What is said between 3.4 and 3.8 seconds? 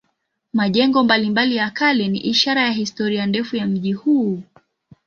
ya